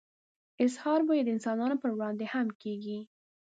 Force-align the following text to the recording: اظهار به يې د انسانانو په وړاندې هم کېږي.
اظهار 0.65 0.99
به 1.07 1.13
يې 1.17 1.21
د 1.25 1.29
انسانانو 1.35 1.75
په 1.83 1.87
وړاندې 1.95 2.25
هم 2.33 2.47
کېږي. 2.61 2.99